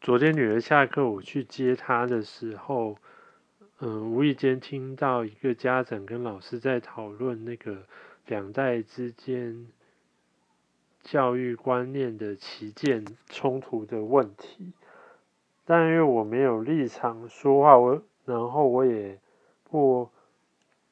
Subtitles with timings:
[0.00, 2.96] 昨天女儿下课，我去接她的时候，
[3.80, 7.84] 嗯，无意间听到一个家长跟老师在讨论那个
[8.26, 9.66] 两代之间
[11.02, 14.72] 教育观念的旗舰冲突的问题。
[15.66, 19.18] 但因为我没有立场说话，我然后我也
[19.64, 20.08] 不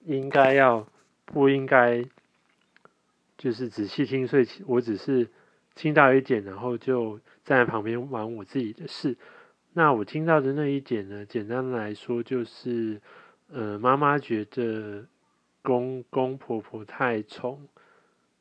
[0.04, 0.86] 应该要
[1.24, 2.04] 不应该
[3.38, 5.30] 就是仔细听，所以我只是
[5.78, 9.16] 听到一点，然后就站在旁边玩我自己的事。
[9.74, 13.00] 那我听到的那一点呢，简单来说就是，
[13.52, 15.06] 呃，妈妈觉得
[15.62, 17.68] 公公婆婆太宠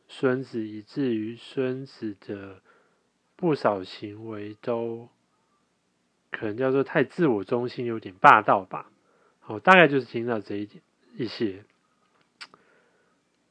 [0.08, 2.62] 孙子，以至于孙子的
[3.36, 5.08] 不少行为都。
[6.30, 8.92] 可能叫做太自我中心，有点霸道吧。
[9.40, 10.84] 好，大概就是听到这一点
[11.16, 11.64] 一些。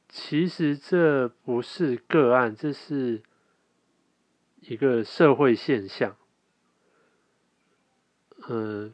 [0.07, 3.23] 其实这不是个案，这是
[4.67, 6.15] 一个社会现象。
[8.49, 8.93] 嗯，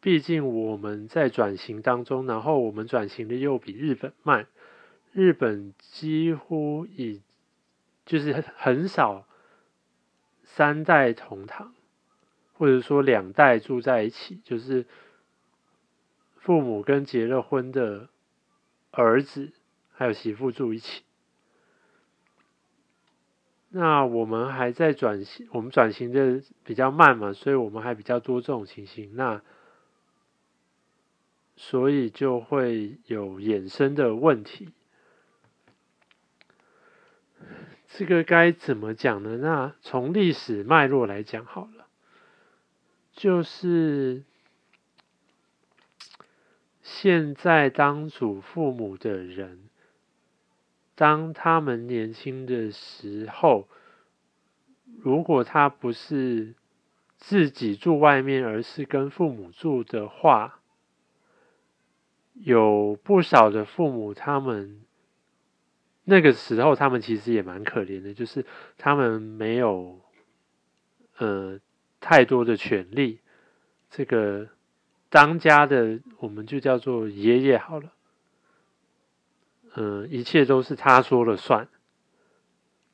[0.00, 4.46] 毕竟我们在转型当中，然后我们转型的又比日本慢。
[5.12, 7.22] 日本几乎已
[8.04, 9.26] 就是很少
[10.42, 11.74] 三代同堂。
[12.56, 14.86] 或者说两代住在一起，就是
[16.36, 18.08] 父母跟结了婚的
[18.92, 19.50] 儿子
[19.92, 21.02] 还有媳妇住一起。
[23.76, 29.16] 那我们还在转型，我们转型的比较慢嘛，所以我们还比较多这种情形。
[29.16, 29.42] 那
[31.56, 34.68] 所以就会有衍生的问题。
[37.88, 39.38] 这个该怎么讲呢？
[39.38, 41.88] 那从历史脉络来讲好了。
[43.12, 44.22] 就是
[46.80, 49.68] 现在当祖父母的人，
[50.94, 53.68] 当他们年轻的时候，
[55.00, 56.54] 如果他不是
[57.16, 60.60] 自己住外面，而是跟父母住的话，
[62.34, 64.80] 有不少的父母，他们
[66.04, 68.44] 那个时候他们其实也蛮可怜的，就是
[68.76, 70.00] 他们没有，
[71.18, 71.60] 呃。
[72.06, 73.20] 太多的权利，
[73.88, 74.46] 这个
[75.08, 77.94] 当家的我们就叫做爷爷好了。
[79.76, 81.68] 嗯，一切都是他说了算。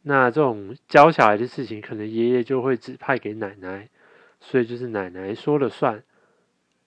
[0.02, 3.90] 那这种教小孩的事情，可能爷爷就会指派给奶奶，
[4.40, 6.02] 所以就是奶奶说了算。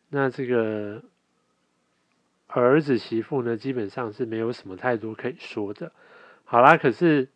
[0.10, 1.04] 那这个
[2.48, 5.92] 儿子媳妇呢，基本上是没有什么太多可以说的。
[6.44, 7.30] 好啦，可是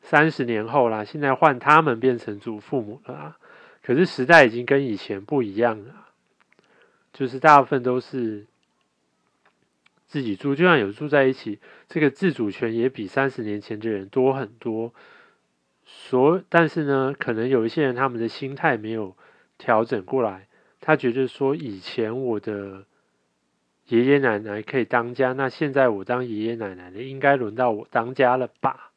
[0.00, 3.38] 三十年后啦，现在换他们变成祖父母了啊。
[3.82, 6.08] 可是时代已经跟以前不一样了，
[7.12, 8.46] 就是大部分都是
[10.10, 14.92] 自己住，就算有住在一起，这个自主权也比三十年前的人多很多。
[15.84, 19.16] 所但是呢，可能有一些人他们的心态没有
[19.56, 20.48] 调整过来，
[20.80, 22.86] 他觉得说以前我的
[23.86, 28.90] 爷爷奶奶可以当家，那现在我当爷爷奶奶的，应该轮到我当家了吧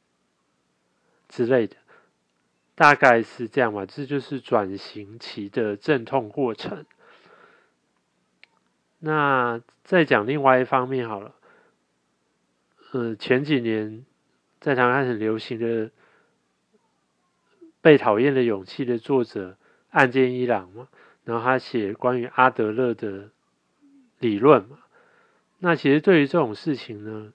[1.30, 1.76] 之类的。
[2.74, 6.88] 大概是这样吧，这就是转型期的阵痛过程。
[9.06, 11.36] 那再讲另外一方面好了，
[12.94, 14.06] 呃，前几年
[14.62, 15.88] 在台湾很流行的
[17.82, 19.58] 《被讨厌的勇气》的作者
[19.90, 20.88] 岸见一郎嘛，
[21.26, 23.30] 然后他写关于阿德勒的
[24.20, 24.78] 理论嘛。
[25.60, 27.34] 那其实对于这种事情呢，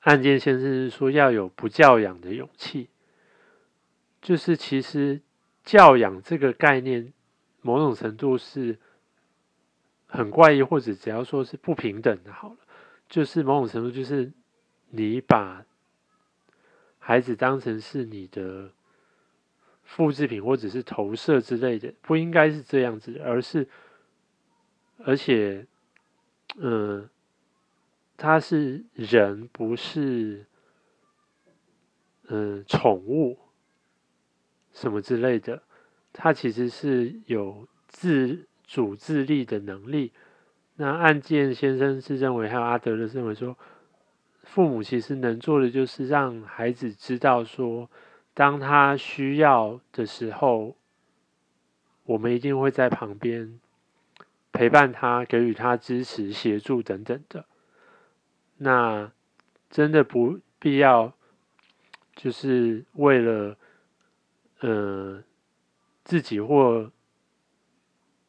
[0.00, 2.90] 岸见先生是说要有不教养的勇气。
[4.20, 5.22] 就是其实
[5.64, 7.14] 教养这个概念，
[7.62, 8.78] 某种程度是
[10.08, 12.56] 很怪异，或者只要说是不平等的，好了，
[13.08, 14.32] 就是某种程度就是
[14.88, 15.64] 你把
[16.98, 18.72] 孩子当成是你的
[19.84, 23.68] 复制品或者是投射之类的，不应该是这样子，而是
[25.04, 25.66] 而且，
[26.56, 27.08] 嗯，
[28.16, 30.44] 他是人，不是
[32.28, 33.38] 嗯宠物。
[34.70, 35.60] 什么之类的，
[36.12, 40.12] 他其实是有自主自立的能力。
[40.76, 43.58] 那案件先生是认为，还有阿德勒认为说，
[44.44, 47.90] 父母其实能做的就是让孩子知道说，
[48.32, 50.76] 当他需要的时候，
[52.04, 53.58] 我们一定会在旁边
[54.52, 57.46] 陪伴他，给予他支持、协助等等的。
[58.58, 59.10] 那
[59.68, 61.12] 真的不必要，
[62.14, 63.56] 就是为了。
[64.60, 65.22] 呃，
[66.02, 66.90] 自己或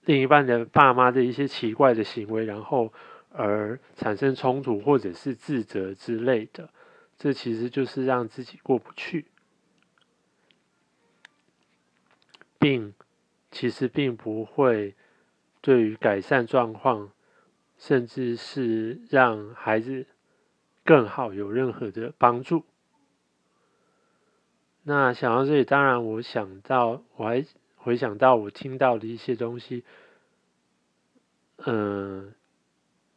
[0.06, 2.92] 另一半的爸妈的一些奇怪的行为，然后
[3.32, 6.70] 而产生冲突或者是自责之类的，
[7.18, 9.26] 这其实就是让自己过不去，
[12.58, 12.94] 并
[13.52, 14.96] 其实并不会
[15.62, 17.12] 对于改善状况，
[17.78, 20.08] 甚至是让孩子
[20.84, 22.64] 更好有任何的帮助。
[24.84, 27.46] 那想到这里，当然我想到，我还
[27.80, 29.84] 回想到我听到的一些东西，
[31.66, 32.34] 嗯，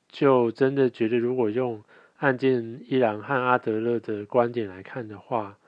[0.09, 1.85] 就真的觉得，如果用
[2.17, 5.59] 案件伊朗和阿德勒的观点来看的话，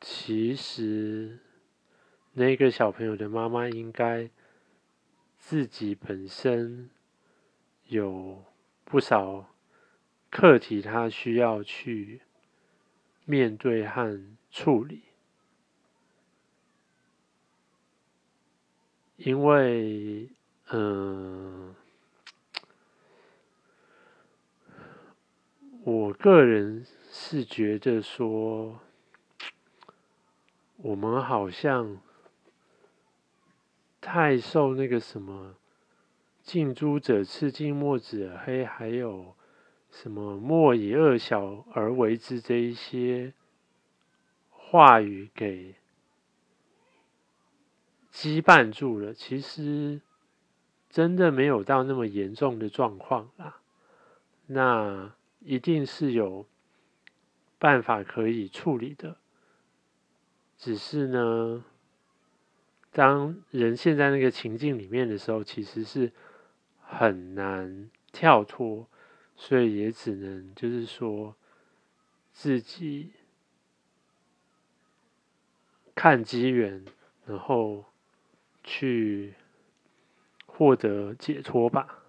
[0.00, 1.38] 其实
[2.32, 4.28] 那个小朋友的妈妈应该
[5.36, 6.90] 自己本身
[7.86, 8.42] 有
[8.84, 9.54] 不少
[10.30, 12.22] 课题，他需要去
[13.24, 14.34] 面对和。
[14.56, 15.02] 处理，
[19.24, 20.28] 因为，
[20.68, 21.74] 嗯，
[25.82, 28.80] 我个人是觉得说，
[30.76, 32.02] 我们好像
[33.98, 35.54] 太受那个什么
[36.44, 39.34] “近朱者赤，近墨者黑”，还有
[39.90, 43.32] 什么“莫以恶小而为之”这一些。
[44.50, 45.76] 话语给
[48.14, 50.00] 羁绊住了，其实
[50.88, 53.60] 真的没有到那么严重的状况啦。
[54.46, 56.46] 那一定是有
[57.58, 59.16] 办法可以处理的，
[60.56, 61.64] 只是呢，
[62.92, 66.12] 当人陷在那个情境里面的时候，其实是
[66.80, 68.86] 很难跳脱，
[69.34, 71.34] 所以也只能就是说
[72.32, 73.10] 自己。
[75.96, 76.84] 看机缘，
[77.24, 77.84] 然后
[78.64, 79.34] 去
[80.46, 82.03] 获得解脱吧。